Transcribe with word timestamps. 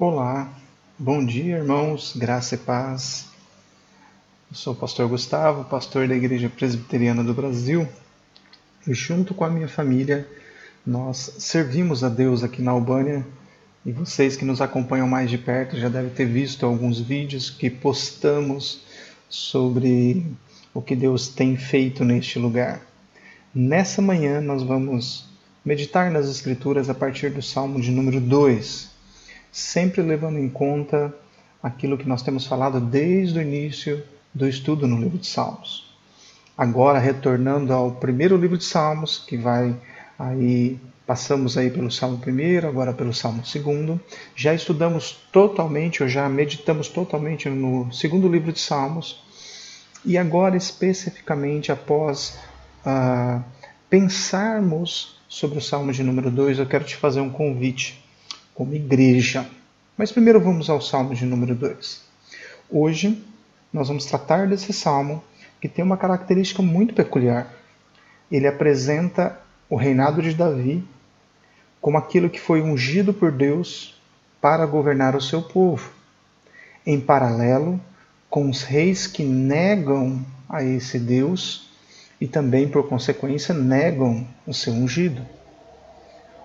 Olá, 0.00 0.48
bom 0.96 1.26
dia 1.26 1.56
irmãos, 1.56 2.14
graça 2.16 2.54
e 2.54 2.58
paz. 2.58 3.26
Eu 4.48 4.54
sou 4.54 4.72
o 4.72 4.76
pastor 4.76 5.08
Gustavo, 5.08 5.64
pastor 5.64 6.06
da 6.06 6.14
Igreja 6.14 6.48
Presbiteriana 6.48 7.24
do 7.24 7.34
Brasil, 7.34 7.84
e 8.86 8.94
junto 8.94 9.34
com 9.34 9.44
a 9.44 9.50
minha 9.50 9.66
família 9.66 10.24
nós 10.86 11.34
servimos 11.40 12.04
a 12.04 12.08
Deus 12.08 12.44
aqui 12.44 12.62
na 12.62 12.70
Albânia. 12.70 13.26
E 13.84 13.90
vocês 13.90 14.36
que 14.36 14.44
nos 14.44 14.60
acompanham 14.60 15.08
mais 15.08 15.28
de 15.28 15.36
perto 15.36 15.76
já 15.76 15.88
devem 15.88 16.10
ter 16.10 16.26
visto 16.26 16.64
alguns 16.64 17.00
vídeos 17.00 17.50
que 17.50 17.68
postamos 17.68 18.84
sobre 19.28 20.24
o 20.72 20.80
que 20.80 20.94
Deus 20.94 21.26
tem 21.26 21.56
feito 21.56 22.04
neste 22.04 22.38
lugar. 22.38 22.82
Nessa 23.52 24.00
manhã 24.00 24.40
nós 24.40 24.62
vamos 24.62 25.28
meditar 25.64 26.08
nas 26.08 26.28
Escrituras 26.28 26.88
a 26.88 26.94
partir 26.94 27.30
do 27.30 27.42
Salmo 27.42 27.80
de 27.80 27.90
número 27.90 28.20
2 28.20 28.96
sempre 29.50 30.02
levando 30.02 30.38
em 30.38 30.48
conta 30.48 31.14
aquilo 31.62 31.98
que 31.98 32.08
nós 32.08 32.22
temos 32.22 32.46
falado 32.46 32.80
desde 32.80 33.38
o 33.38 33.42
início 33.42 34.02
do 34.34 34.48
estudo 34.48 34.86
no 34.86 34.98
livro 34.98 35.18
de 35.18 35.26
Salmos. 35.26 35.88
Agora 36.56 36.98
retornando 36.98 37.72
ao 37.72 37.92
primeiro 37.92 38.36
livro 38.36 38.58
de 38.58 38.64
Salmos, 38.64 39.18
que 39.18 39.36
vai 39.36 39.74
aí 40.18 40.78
passamos 41.08 41.56
aí 41.56 41.70
pelo 41.70 41.90
Salmo 41.90 42.18
primeiro, 42.18 42.68
agora 42.68 42.92
pelo 42.92 43.14
Salmo 43.14 43.42
segundo. 43.42 43.98
Já 44.36 44.52
estudamos 44.52 45.12
totalmente, 45.32 46.02
ou 46.02 46.08
já 46.08 46.28
meditamos 46.28 46.88
totalmente 46.88 47.48
no 47.48 47.90
segundo 47.90 48.28
livro 48.28 48.52
de 48.52 48.60
Salmos. 48.60 49.24
E 50.04 50.18
agora 50.18 50.54
especificamente 50.54 51.72
após 51.72 52.38
uh, 52.84 53.42
pensarmos 53.88 55.16
sobre 55.26 55.58
o 55.58 55.62
Salmo 55.62 55.92
de 55.92 56.02
número 56.02 56.30
2, 56.30 56.58
eu 56.58 56.66
quero 56.66 56.84
te 56.84 56.96
fazer 56.96 57.20
um 57.20 57.30
convite 57.30 58.04
como 58.58 58.74
igreja. 58.74 59.48
Mas 59.96 60.10
primeiro 60.10 60.40
vamos 60.40 60.68
ao 60.68 60.80
Salmo 60.80 61.14
de 61.14 61.24
número 61.24 61.54
2. 61.54 62.02
Hoje 62.68 63.24
nós 63.72 63.86
vamos 63.86 64.04
tratar 64.04 64.48
desse 64.48 64.72
salmo 64.72 65.22
que 65.60 65.68
tem 65.68 65.84
uma 65.84 65.96
característica 65.96 66.60
muito 66.60 66.92
peculiar. 66.92 67.54
Ele 68.28 68.48
apresenta 68.48 69.38
o 69.70 69.76
reinado 69.76 70.20
de 70.20 70.34
Davi 70.34 70.82
como 71.80 71.98
aquilo 71.98 72.28
que 72.28 72.40
foi 72.40 72.60
ungido 72.60 73.14
por 73.14 73.30
Deus 73.30 73.96
para 74.40 74.66
governar 74.66 75.14
o 75.14 75.22
seu 75.22 75.40
povo, 75.40 75.92
em 76.84 76.98
paralelo 76.98 77.80
com 78.28 78.50
os 78.50 78.64
reis 78.64 79.06
que 79.06 79.22
negam 79.22 80.20
a 80.48 80.64
esse 80.64 80.98
Deus 80.98 81.70
e 82.20 82.26
também, 82.26 82.68
por 82.68 82.88
consequência, 82.88 83.54
negam 83.54 84.26
o 84.44 84.52
seu 84.52 84.72
ungido. 84.72 85.37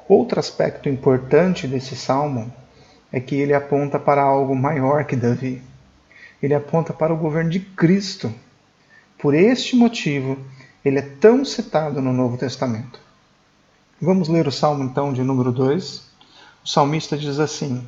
Outro 0.07 0.39
aspecto 0.39 0.89
importante 0.89 1.67
desse 1.67 1.95
salmo 1.95 2.51
é 3.11 3.19
que 3.19 3.35
ele 3.35 3.53
aponta 3.53 3.97
para 3.97 4.21
algo 4.21 4.55
maior 4.55 5.05
que 5.05 5.15
Davi. 5.15 5.61
Ele 6.41 6.53
aponta 6.53 6.91
para 6.91 7.13
o 7.13 7.17
governo 7.17 7.49
de 7.49 7.61
Cristo. 7.61 8.33
Por 9.17 9.33
este 9.33 9.77
motivo, 9.77 10.37
ele 10.83 10.99
é 10.99 11.01
tão 11.01 11.45
citado 11.45 12.01
no 12.01 12.11
Novo 12.11 12.37
Testamento. 12.37 12.99
Vamos 14.01 14.27
ler 14.27 14.45
o 14.45 14.51
salmo 14.51 14.83
então 14.83 15.13
de 15.13 15.23
número 15.23 15.51
2. 15.51 16.03
O 16.65 16.67
salmista 16.67 17.15
diz 17.15 17.39
assim: 17.39 17.87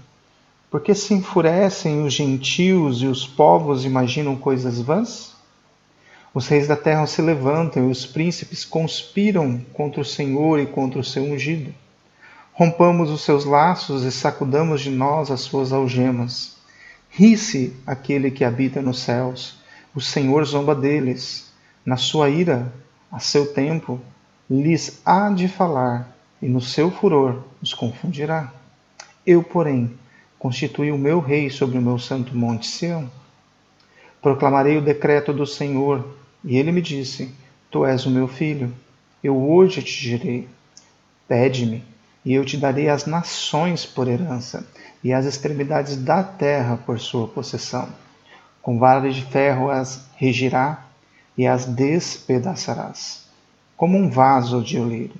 Porque 0.71 0.95
se 0.95 1.13
enfurecem 1.13 2.05
os 2.05 2.13
gentios 2.13 3.01
e 3.01 3.07
os 3.07 3.27
povos 3.27 3.83
imaginam 3.83 4.37
coisas 4.37 4.79
vãs? 4.79 5.35
Os 6.33 6.47
reis 6.47 6.67
da 6.67 6.77
terra 6.77 7.05
se 7.07 7.21
levantam 7.21 7.87
e 7.87 7.91
os 7.91 8.05
príncipes 8.05 8.63
conspiram 8.63 9.59
contra 9.73 9.99
o 9.99 10.05
Senhor 10.05 10.59
e 10.59 10.65
contra 10.65 10.99
o 10.99 11.03
seu 11.03 11.23
ungido. 11.23 11.73
Rompamos 12.57 13.09
os 13.09 13.19
seus 13.19 13.43
laços 13.43 14.03
e 14.03 14.11
sacudamos 14.13 14.79
de 14.79 14.89
nós 14.89 15.29
as 15.29 15.41
suas 15.41 15.73
algemas. 15.73 16.55
Ri-se 17.09 17.75
aquele 17.85 18.31
que 18.31 18.45
habita 18.45 18.81
nos 18.81 18.99
céus, 18.99 19.57
o 19.93 19.99
Senhor 19.99 20.45
zomba 20.45 20.73
deles. 20.73 21.51
Na 21.85 21.97
sua 21.97 22.29
ira, 22.29 22.73
a 23.11 23.19
seu 23.19 23.53
tempo, 23.53 23.99
lhes 24.49 25.01
há 25.05 25.29
de 25.31 25.49
falar, 25.49 26.15
e 26.41 26.47
no 26.47 26.61
seu 26.61 26.89
furor 26.89 27.43
os 27.61 27.73
confundirá. 27.73 28.53
Eu, 29.27 29.43
porém, 29.43 29.93
constituí 30.39 30.93
o 30.93 30.97
meu 30.97 31.19
rei 31.19 31.49
sobre 31.49 31.77
o 31.77 31.81
meu 31.81 31.99
santo 31.99 32.33
monte 32.37 32.67
Sião. 32.67 33.11
Proclamarei 34.21 34.77
o 34.77 34.81
decreto 34.81 35.33
do 35.33 35.45
Senhor, 35.45 36.07
e 36.41 36.55
ele 36.55 36.71
me 36.71 36.81
disse: 36.81 37.35
Tu 37.69 37.85
és 37.85 38.05
o 38.05 38.09
meu 38.09 38.29
filho, 38.29 38.73
eu 39.21 39.35
hoje 39.35 39.83
te 39.83 40.01
direi. 40.01 40.47
Pede-me 41.27 41.94
e 42.25 42.33
eu 42.33 42.43
te 42.43 42.57
darei 42.57 42.89
as 42.89 43.05
nações 43.05 43.85
por 43.85 44.07
herança, 44.07 44.65
e 45.03 45.13
as 45.13 45.25
extremidades 45.25 45.95
da 45.95 46.23
terra 46.23 46.75
por 46.75 46.99
sua 46.99 47.27
possessão. 47.27 47.87
Com 48.63 48.79
vara 48.79 49.07
de 49.11 49.23
ferro 49.23 49.69
as 49.69 50.03
regirá 50.15 50.83
e 51.37 51.45
as 51.45 51.65
despedaçarás, 51.65 53.27
como 53.77 53.95
um 53.95 54.09
vaso 54.09 54.63
de 54.63 54.79
oleiro. 54.79 55.13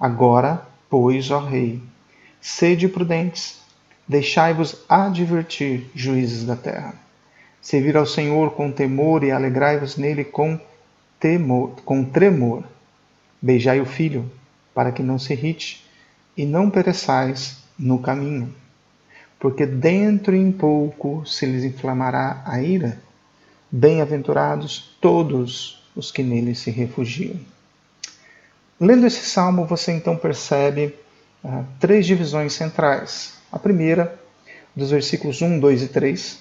Agora, 0.00 0.66
pois, 0.88 1.30
ó 1.30 1.40
Rei, 1.40 1.82
sede 2.40 2.88
prudentes, 2.88 3.60
deixai-vos 4.08 4.82
advertir, 4.88 5.90
juízes 5.94 6.44
da 6.44 6.56
terra. 6.56 6.94
Servir 7.60 7.96
ao 7.98 8.06
Senhor 8.06 8.52
com 8.52 8.72
temor 8.72 9.22
e 9.24 9.30
alegrai-vos 9.30 9.96
nele 9.96 10.24
com 10.24 10.58
temor, 11.20 11.72
com 11.84 12.02
tremor. 12.04 12.64
Beijai 13.40 13.80
o 13.80 13.86
filho, 13.86 14.30
para 14.74 14.92
que 14.92 15.02
não 15.02 15.18
se 15.18 15.32
irrite 15.34 15.83
e 16.36 16.44
não 16.44 16.70
pereçais 16.70 17.58
no 17.78 17.98
caminho, 17.98 18.54
porque 19.38 19.66
dentro 19.66 20.34
em 20.34 20.50
pouco 20.50 21.24
se 21.26 21.46
lhes 21.46 21.64
inflamará 21.64 22.42
a 22.44 22.60
ira. 22.62 22.98
Bem-aventurados 23.70 24.96
todos 25.00 25.82
os 25.96 26.10
que 26.12 26.22
nele 26.22 26.54
se 26.54 26.70
refugiam. 26.70 27.38
Lendo 28.80 29.06
esse 29.06 29.24
salmo, 29.24 29.66
você 29.66 29.92
então 29.92 30.16
percebe 30.16 30.94
ah, 31.42 31.64
três 31.80 32.06
divisões 32.06 32.52
centrais. 32.52 33.34
A 33.50 33.58
primeira, 33.58 34.18
dos 34.74 34.90
versículos 34.90 35.42
1, 35.42 35.58
2 35.58 35.82
e 35.82 35.88
3, 35.88 36.38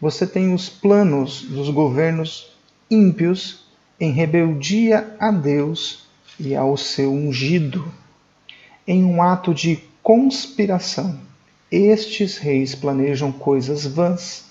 você 0.00 0.26
tem 0.26 0.52
os 0.52 0.68
planos 0.68 1.42
dos 1.42 1.70
governos 1.70 2.54
ímpios 2.90 3.64
em 3.98 4.12
rebeldia 4.12 5.14
a 5.18 5.30
Deus 5.30 6.06
e 6.38 6.54
ao 6.54 6.76
seu 6.76 7.12
ungido 7.12 7.90
em 8.86 9.04
um 9.04 9.22
ato 9.22 9.54
de 9.54 9.78
conspiração. 10.02 11.18
Estes 11.70 12.38
reis 12.38 12.74
planejam 12.74 13.32
coisas 13.32 13.86
vãs. 13.86 14.44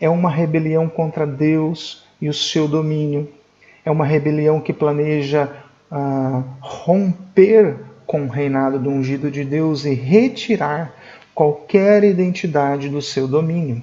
É 0.00 0.08
uma 0.08 0.30
rebelião 0.30 0.88
contra 0.88 1.26
Deus 1.26 2.04
e 2.20 2.28
o 2.28 2.34
seu 2.34 2.68
domínio. 2.68 3.28
É 3.84 3.90
uma 3.90 4.04
rebelião 4.04 4.60
que 4.60 4.72
planeja 4.72 5.50
uh, 5.90 6.44
romper 6.60 7.76
com 8.06 8.24
o 8.24 8.28
reinado 8.28 8.78
do 8.78 8.90
ungido 8.90 9.30
de 9.30 9.44
Deus 9.44 9.84
e 9.84 9.94
retirar 9.94 10.94
qualquer 11.34 12.04
identidade 12.04 12.88
do 12.88 13.00
seu 13.00 13.26
domínio. 13.26 13.82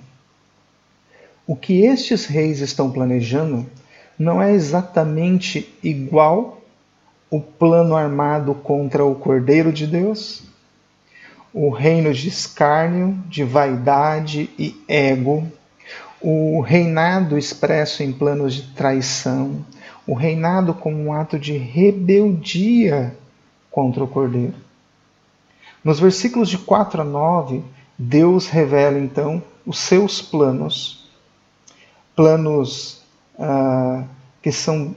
O 1.48 1.56
que 1.56 1.82
estes 1.82 2.28
reis 2.28 2.60
estão 2.60 2.92
planejando 2.92 3.66
não 4.18 4.42
é 4.42 4.54
exatamente 4.54 5.74
igual 5.82 6.59
o 7.30 7.40
plano 7.40 7.96
armado 7.96 8.54
contra 8.56 9.06
o 9.06 9.16
Cordeiro 9.16 9.72
de 9.72 9.86
Deus, 9.86 10.44
o 11.54 11.70
reino 11.70 12.14
de 12.14 12.28
escárnio, 12.28 13.18
de 13.28 13.44
vaidade 13.44 14.50
e 14.58 14.82
ego, 14.88 15.48
o 16.22 16.60
reinado 16.62 17.38
expresso 17.38 18.04
em 18.04 18.12
planos 18.12 18.54
de 18.54 18.64
traição, 18.74 19.66
o 20.06 20.14
reinado 20.14 20.74
como 20.74 20.98
um 20.98 21.14
ato 21.14 21.38
de 21.38 21.56
rebeldia 21.56 23.16
contra 23.72 24.04
o 24.04 24.08
Cordeiro. 24.08 24.56
Nos 25.84 26.00
versículos 26.00 26.50
de 26.50 26.58
4 26.58 27.02
a 27.02 27.06
9, 27.06 27.64
Deus 27.98 28.48
revela 28.48 28.98
então 28.98 29.42
os 29.66 29.80
seus 29.80 30.22
planos, 30.22 31.08
planos 32.16 33.02
uh, 33.36 34.04
que 34.42 34.52
são 34.52 34.96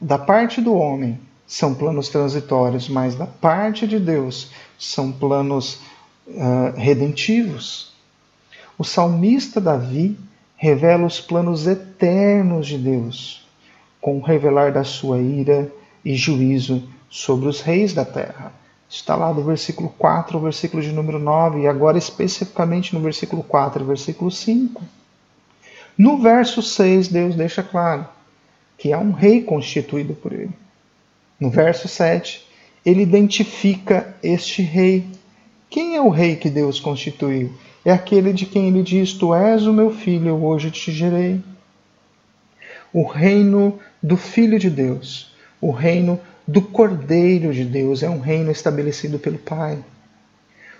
da 0.00 0.18
parte 0.18 0.60
do 0.60 0.74
homem 0.74 1.20
são 1.46 1.74
planos 1.74 2.08
transitórios, 2.08 2.88
mas 2.88 3.14
da 3.16 3.26
parte 3.26 3.86
de 3.86 3.98
Deus 3.98 4.50
são 4.78 5.12
planos 5.12 5.80
uh, 6.26 6.72
redentivos. 6.76 7.92
O 8.78 8.84
salmista 8.84 9.60
Davi 9.60 10.18
revela 10.56 11.06
os 11.06 11.20
planos 11.20 11.66
eternos 11.66 12.66
de 12.66 12.78
Deus, 12.78 13.46
com 14.00 14.18
o 14.18 14.22
revelar 14.22 14.72
da 14.72 14.84
sua 14.84 15.18
ira 15.18 15.70
e 16.04 16.14
juízo 16.14 16.88
sobre 17.10 17.48
os 17.48 17.60
reis 17.60 17.92
da 17.92 18.04
terra. 18.04 18.52
Está 18.88 19.14
lá 19.16 19.32
do 19.32 19.42
versículo 19.42 19.92
4 19.98 20.36
ao 20.36 20.42
versículo 20.42 20.82
de 20.82 20.92
número 20.92 21.18
9, 21.18 21.60
e 21.60 21.66
agora 21.66 21.98
especificamente 21.98 22.94
no 22.94 23.00
versículo 23.00 23.42
4 23.42 23.82
e 23.82 23.86
versículo 23.86 24.30
5. 24.30 24.82
No 25.98 26.18
verso 26.18 26.62
6, 26.62 27.08
Deus 27.08 27.34
deixa 27.34 27.62
claro 27.62 28.06
que 28.80 28.94
há 28.94 28.98
um 28.98 29.12
rei 29.12 29.42
constituído 29.42 30.14
por 30.14 30.32
ele. 30.32 30.50
No 31.38 31.50
verso 31.50 31.86
7, 31.86 32.46
ele 32.84 33.02
identifica 33.02 34.16
este 34.22 34.62
rei 34.62 35.04
Quem 35.68 35.96
é 35.96 36.00
o 36.00 36.08
rei 36.08 36.34
que 36.34 36.48
Deus 36.48 36.80
constituiu? 36.80 37.52
É 37.84 37.92
aquele 37.92 38.32
de 38.32 38.46
quem 38.46 38.68
ele 38.68 38.82
diz: 38.82 39.12
Tu 39.12 39.34
és 39.34 39.66
o 39.66 39.72
meu 39.72 39.90
filho, 39.90 40.42
hoje 40.42 40.70
te 40.70 40.90
gerei. 40.90 41.40
O 42.92 43.04
reino 43.04 43.78
do 44.02 44.16
Filho 44.16 44.58
de 44.58 44.68
Deus, 44.70 45.32
o 45.60 45.70
reino 45.70 46.18
do 46.48 46.62
Cordeiro 46.62 47.52
de 47.52 47.64
Deus, 47.64 48.02
é 48.02 48.08
um 48.08 48.18
reino 48.18 48.50
estabelecido 48.50 49.18
pelo 49.18 49.38
Pai. 49.38 49.78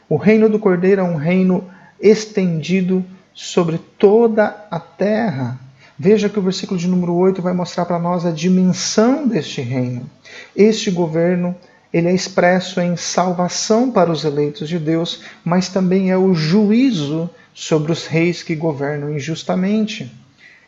O 0.09 0.17
reino 0.17 0.49
do 0.49 0.59
Cordeiro 0.59 1.03
é 1.03 1.05
um 1.05 1.17
reino 1.17 1.71
estendido 2.01 3.05
sobre 3.35 3.79
toda 3.99 4.67
a 4.71 4.81
terra. 4.81 5.61
Veja 6.03 6.31
que 6.31 6.39
o 6.39 6.43
versículo 6.43 6.81
de 6.81 6.89
número 6.89 7.13
8 7.13 7.43
vai 7.43 7.53
mostrar 7.53 7.85
para 7.85 7.99
nós 7.99 8.25
a 8.25 8.31
dimensão 8.31 9.29
deste 9.29 9.61
reino. 9.61 10.09
Este 10.57 10.91
governo 10.91 11.55
ele 11.93 12.09
é 12.09 12.15
expresso 12.15 12.81
em 12.81 12.97
salvação 12.97 13.91
para 13.91 14.11
os 14.11 14.25
eleitos 14.25 14.67
de 14.67 14.79
Deus, 14.79 15.21
mas 15.45 15.69
também 15.69 16.11
é 16.11 16.17
o 16.17 16.33
juízo 16.33 17.29
sobre 17.53 17.93
os 17.93 18.07
reis 18.07 18.43
que 18.43 18.55
governam 18.55 19.15
injustamente. 19.15 20.11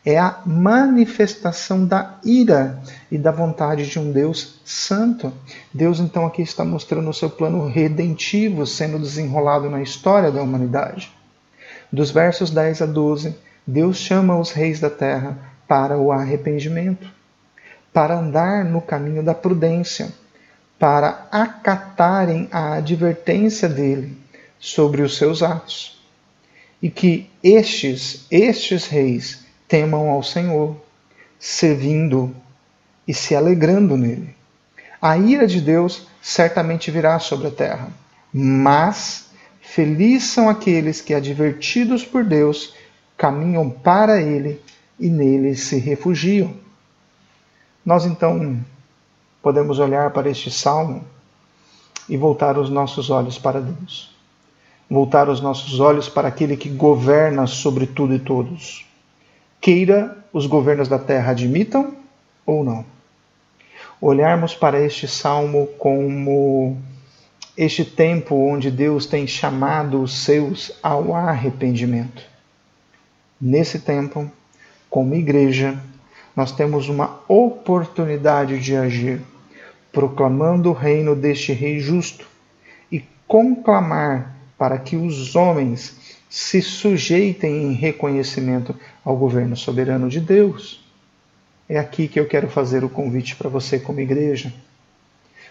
É 0.04 0.18
a 0.18 0.42
manifestação 0.44 1.86
da 1.86 2.18
ira 2.22 2.82
e 3.10 3.16
da 3.16 3.30
vontade 3.30 3.88
de 3.88 3.98
um 3.98 4.12
Deus 4.12 4.60
santo. 4.66 5.32
Deus, 5.72 5.98
então, 5.98 6.26
aqui 6.26 6.42
está 6.42 6.62
mostrando 6.62 7.08
o 7.08 7.14
seu 7.14 7.30
plano 7.30 7.66
redentivo 7.66 8.66
sendo 8.66 8.98
desenrolado 8.98 9.70
na 9.70 9.80
história 9.80 10.30
da 10.30 10.42
humanidade. 10.42 11.10
Dos 11.90 12.10
versos 12.10 12.50
10 12.50 12.82
a 12.82 12.86
12, 12.86 13.34
Deus 13.66 13.96
chama 13.96 14.38
os 14.38 14.50
reis 14.50 14.80
da 14.80 14.90
terra 14.90 15.38
para 15.68 15.96
o 15.96 16.12
arrependimento, 16.12 17.10
para 17.92 18.18
andar 18.18 18.64
no 18.64 18.80
caminho 18.80 19.22
da 19.22 19.34
prudência 19.34 20.12
para 20.82 21.28
acatarem 21.30 22.48
a 22.50 22.74
advertência 22.74 23.68
dele 23.68 24.18
sobre 24.58 25.00
os 25.00 25.16
seus 25.16 25.40
atos. 25.40 26.02
E 26.82 26.90
que 26.90 27.30
estes, 27.40 28.26
estes 28.28 28.88
reis, 28.88 29.44
temam 29.68 30.10
ao 30.10 30.24
Senhor, 30.24 30.76
servindo 31.38 32.34
e 33.06 33.14
se 33.14 33.36
alegrando 33.36 33.96
nele. 33.96 34.34
A 35.00 35.16
ira 35.16 35.46
de 35.46 35.60
Deus 35.60 36.08
certamente 36.20 36.90
virá 36.90 37.20
sobre 37.20 37.46
a 37.46 37.52
terra, 37.52 37.88
mas 38.32 39.26
felizes 39.60 40.30
são 40.30 40.48
aqueles 40.48 41.00
que, 41.00 41.14
advertidos 41.14 42.04
por 42.04 42.24
Deus, 42.24 42.74
caminham 43.22 43.70
para 43.70 44.20
ele 44.20 44.60
e 44.98 45.08
nele 45.08 45.54
se 45.54 45.78
refugiam. 45.78 46.52
Nós 47.86 48.04
então 48.04 48.58
podemos 49.40 49.78
olhar 49.78 50.10
para 50.10 50.28
este 50.28 50.50
salmo 50.50 51.04
e 52.08 52.16
voltar 52.16 52.58
os 52.58 52.68
nossos 52.68 53.10
olhos 53.10 53.38
para 53.38 53.60
Deus. 53.60 54.12
Voltar 54.90 55.28
os 55.28 55.40
nossos 55.40 55.78
olhos 55.78 56.08
para 56.08 56.26
aquele 56.26 56.56
que 56.56 56.68
governa 56.68 57.46
sobre 57.46 57.86
tudo 57.86 58.12
e 58.12 58.18
todos. 58.18 58.84
Queira 59.60 60.18
os 60.32 60.46
governos 60.46 60.88
da 60.88 60.98
terra 60.98 61.30
admitam 61.30 61.94
ou 62.44 62.64
não. 62.64 62.84
Olharmos 64.00 64.52
para 64.52 64.84
este 64.84 65.06
salmo 65.06 65.68
como 65.78 66.76
este 67.56 67.84
tempo 67.84 68.34
onde 68.34 68.68
Deus 68.68 69.06
tem 69.06 69.28
chamado 69.28 70.02
os 70.02 70.12
seus 70.24 70.72
ao 70.82 71.14
arrependimento. 71.14 72.31
Nesse 73.44 73.80
tempo, 73.80 74.30
como 74.88 75.16
igreja, 75.16 75.76
nós 76.36 76.52
temos 76.52 76.88
uma 76.88 77.22
oportunidade 77.26 78.60
de 78.60 78.76
agir 78.76 79.20
proclamando 79.90 80.70
o 80.70 80.72
reino 80.72 81.16
deste 81.16 81.52
Rei 81.52 81.80
justo, 81.80 82.24
e 82.90 83.04
conclamar 83.26 84.36
para 84.56 84.78
que 84.78 84.94
os 84.94 85.34
homens 85.34 86.16
se 86.30 86.62
sujeitem 86.62 87.64
em 87.64 87.72
reconhecimento 87.72 88.76
ao 89.04 89.16
governo 89.16 89.56
soberano 89.56 90.08
de 90.08 90.20
Deus. 90.20 90.80
É 91.68 91.80
aqui 91.80 92.06
que 92.06 92.20
eu 92.20 92.28
quero 92.28 92.48
fazer 92.48 92.84
o 92.84 92.88
convite 92.88 93.34
para 93.34 93.50
você, 93.50 93.76
como 93.76 93.98
igreja. 93.98 94.54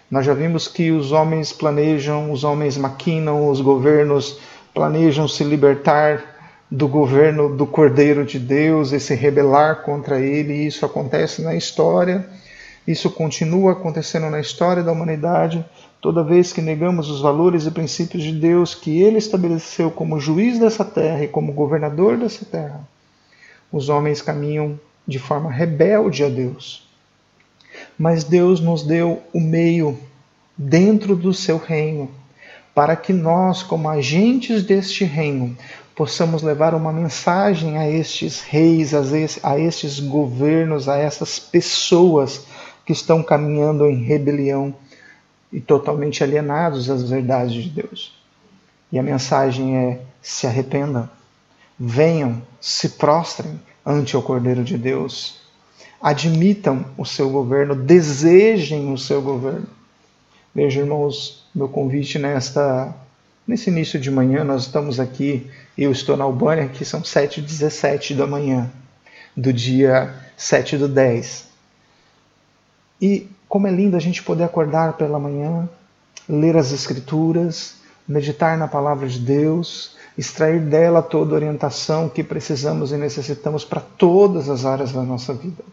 Nós 0.09 0.25
já 0.25 0.33
vimos 0.33 0.65
que 0.65 0.91
os 0.91 1.11
homens 1.11 1.51
planejam, 1.51 2.31
os 2.31 2.45
homens 2.45 2.77
maquinam, 2.77 3.49
os 3.49 3.59
governos 3.59 4.39
planejam 4.73 5.27
se 5.27 5.43
libertar 5.43 6.30
do 6.71 6.87
governo 6.87 7.55
do 7.55 7.67
Cordeiro 7.67 8.25
de 8.25 8.39
Deus 8.39 8.93
e 8.93 8.99
se 8.99 9.13
rebelar 9.13 9.83
contra 9.83 10.19
ele, 10.19 10.53
isso 10.53 10.85
acontece 10.85 11.41
na 11.41 11.53
história 11.53 12.25
isso 12.87 13.11
continua 13.11 13.73
acontecendo 13.73 14.29
na 14.29 14.39
história 14.39 14.81
da 14.81 14.91
humanidade 14.91 15.63
toda 15.99 16.23
vez 16.23 16.51
que 16.51 16.61
negamos 16.61 17.09
os 17.09 17.21
valores 17.21 17.65
e 17.65 17.71
princípios 17.71 18.23
de 18.23 18.31
Deus 18.31 18.73
que 18.73 19.01
ele 19.01 19.19
estabeleceu 19.19 19.91
como 19.91 20.19
juiz 20.19 20.57
dessa 20.57 20.83
terra 20.83 21.23
e 21.23 21.27
como 21.27 21.53
governador 21.53 22.17
dessa 22.17 22.43
terra. 22.43 22.81
Os 23.71 23.87
homens 23.87 24.21
caminham 24.21 24.79
de 25.07 25.19
forma 25.19 25.51
rebelde 25.51 26.23
a 26.23 26.29
Deus. 26.29 26.87
Mas 27.97 28.23
Deus 28.23 28.59
nos 28.59 28.83
deu 28.83 29.21
o 29.31 29.39
meio 29.39 29.97
dentro 30.57 31.15
do 31.15 31.33
seu 31.33 31.57
reino 31.57 32.09
para 32.73 32.95
que 32.95 33.13
nós, 33.13 33.61
como 33.61 33.89
agentes 33.89 34.63
deste 34.63 35.03
reino, 35.03 35.55
possamos 36.01 36.41
levar 36.41 36.73
uma 36.73 36.91
mensagem 36.91 37.77
a 37.77 37.87
estes 37.87 38.41
reis, 38.41 38.91
a 39.43 39.59
estes 39.59 39.99
governos, 39.99 40.89
a 40.89 40.97
essas 40.97 41.37
pessoas 41.37 42.43
que 42.83 42.91
estão 42.91 43.21
caminhando 43.21 43.85
em 43.85 44.03
rebelião 44.03 44.73
e 45.53 45.59
totalmente 45.61 46.23
alienados 46.23 46.89
às 46.89 47.07
verdades 47.07 47.53
de 47.53 47.69
Deus. 47.69 48.19
E 48.91 48.97
a 48.97 49.03
mensagem 49.03 49.77
é: 49.77 50.01
se 50.23 50.47
arrependam, 50.47 51.07
venham, 51.79 52.41
se 52.59 52.89
prostrem 52.89 53.61
ante 53.85 54.17
o 54.17 54.23
Cordeiro 54.23 54.63
de 54.63 54.79
Deus, 54.79 55.39
admitam 56.01 56.83
o 56.97 57.05
seu 57.05 57.29
governo, 57.29 57.75
desejem 57.75 58.91
o 58.91 58.97
seu 58.97 59.21
governo. 59.21 59.67
Veja, 60.55 60.79
irmãos, 60.79 61.45
meu 61.53 61.69
convite 61.69 62.17
nesta 62.17 62.91
nesse 63.47 63.69
início 63.69 63.99
de 63.99 64.09
manhã, 64.11 64.43
nós 64.43 64.63
estamos 64.63 64.99
aqui, 64.99 65.49
eu 65.77 65.91
estou 65.91 66.15
na 66.15 66.23
Albânia, 66.23 66.67
que 66.67 66.85
são 66.85 67.01
7h17 67.01 68.15
da 68.15 68.27
manhã, 68.27 68.69
do 69.35 69.51
dia 69.51 70.13
7 70.37 70.77
do 70.77 70.87
10. 70.87 71.47
E 73.01 73.27
como 73.47 73.67
é 73.67 73.71
lindo 73.71 73.97
a 73.97 73.99
gente 73.99 74.23
poder 74.23 74.43
acordar 74.43 74.93
pela 74.93 75.19
manhã, 75.19 75.67
ler 76.27 76.55
as 76.55 76.71
Escrituras, 76.71 77.75
meditar 78.07 78.57
na 78.57 78.67
palavra 78.67 79.07
de 79.07 79.19
Deus, 79.19 79.95
extrair 80.17 80.59
dela 80.59 81.01
toda 81.01 81.33
a 81.33 81.35
orientação 81.35 82.09
que 82.09 82.23
precisamos 82.23 82.91
e 82.91 82.97
necessitamos 82.97 83.65
para 83.65 83.81
todas 83.81 84.49
as 84.49 84.65
áreas 84.65 84.91
da 84.91 85.01
nossa 85.01 85.33
vida. 85.33 85.63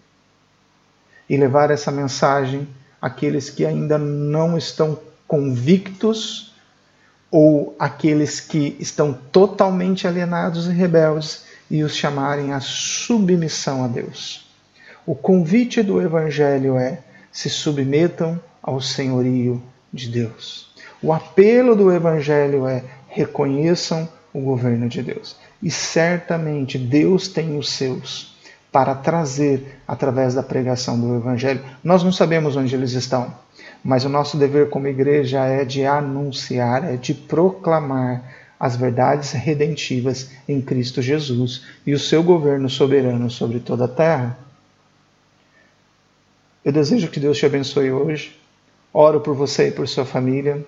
E 1.28 1.36
levar 1.36 1.70
essa 1.70 1.90
mensagem 1.90 2.66
àqueles 3.00 3.50
que 3.50 3.66
ainda 3.66 3.98
não 3.98 4.56
estão 4.56 4.98
convictos 5.26 6.47
ou 7.30 7.74
aqueles 7.78 8.40
que 8.40 8.76
estão 8.80 9.12
totalmente 9.12 10.06
alienados 10.06 10.66
e 10.66 10.72
rebeldes 10.72 11.44
e 11.70 11.82
os 11.82 11.94
chamarem 11.94 12.52
à 12.52 12.60
submissão 12.60 13.84
a 13.84 13.88
Deus. 13.88 14.46
O 15.06 15.14
convite 15.14 15.82
do 15.82 16.00
Evangelho 16.00 16.76
é 16.76 17.00
se 17.30 17.50
submetam 17.50 18.40
ao 18.62 18.80
senhorio 18.80 19.62
de 19.92 20.08
Deus. 20.08 20.74
O 21.02 21.12
apelo 21.12 21.76
do 21.76 21.92
Evangelho 21.92 22.66
é 22.66 22.82
reconheçam 23.08 24.08
o 24.32 24.40
governo 24.40 24.88
de 24.88 25.02
Deus. 25.02 25.36
E 25.62 25.70
certamente 25.70 26.78
Deus 26.78 27.28
tem 27.28 27.58
os 27.58 27.70
seus 27.70 28.37
para 28.70 28.94
trazer 28.94 29.80
através 29.86 30.34
da 30.34 30.42
pregação 30.42 30.98
do 31.00 31.16
Evangelho. 31.16 31.64
Nós 31.82 32.02
não 32.02 32.12
sabemos 32.12 32.56
onde 32.56 32.74
eles 32.74 32.92
estão, 32.92 33.32
mas 33.82 34.04
o 34.04 34.08
nosso 34.08 34.36
dever 34.36 34.68
como 34.68 34.86
igreja 34.86 35.44
é 35.44 35.64
de 35.64 35.84
anunciar, 35.84 36.84
é 36.84 36.96
de 36.96 37.14
proclamar 37.14 38.22
as 38.60 38.76
verdades 38.76 39.32
redentivas 39.32 40.30
em 40.48 40.60
Cristo 40.60 41.00
Jesus 41.00 41.64
e 41.86 41.94
o 41.94 41.98
seu 41.98 42.22
governo 42.22 42.68
soberano 42.68 43.30
sobre 43.30 43.60
toda 43.60 43.84
a 43.84 43.88
terra. 43.88 44.36
Eu 46.64 46.72
desejo 46.72 47.08
que 47.08 47.20
Deus 47.20 47.38
te 47.38 47.46
abençoe 47.46 47.90
hoje. 47.92 48.36
Oro 48.92 49.20
por 49.20 49.34
você 49.34 49.68
e 49.68 49.70
por 49.70 49.86
sua 49.86 50.04
família, 50.04 50.66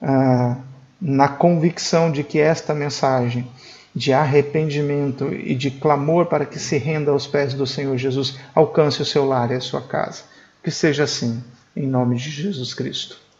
ah, 0.00 0.56
na 1.00 1.28
convicção 1.28 2.10
de 2.10 2.24
que 2.24 2.40
esta 2.40 2.74
mensagem 2.74 3.46
de 3.94 4.12
arrependimento 4.12 5.32
e 5.32 5.54
de 5.54 5.70
clamor 5.70 6.26
para 6.26 6.46
que 6.46 6.58
se 6.58 6.78
renda 6.78 7.10
aos 7.10 7.26
pés 7.26 7.54
do 7.54 7.66
Senhor 7.66 7.96
Jesus 7.96 8.38
alcance 8.54 9.02
o 9.02 9.04
seu 9.04 9.24
lar 9.26 9.50
e 9.50 9.54
a 9.54 9.60
sua 9.60 9.82
casa. 9.82 10.24
Que 10.62 10.70
seja 10.70 11.04
assim, 11.04 11.42
em 11.76 11.86
nome 11.86 12.16
de 12.16 12.30
Jesus 12.30 12.74
Cristo. 12.74 13.21